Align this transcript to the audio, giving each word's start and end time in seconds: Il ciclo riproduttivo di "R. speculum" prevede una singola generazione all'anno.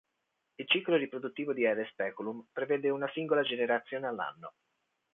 Il 0.55 0.65
ciclo 0.67 0.95
riproduttivo 0.95 1.53
di 1.53 1.63
"R. 1.67 1.87
speculum" 1.91 2.47
prevede 2.51 2.89
una 2.89 3.07
singola 3.13 3.43
generazione 3.43 4.07
all'anno. 4.07 4.53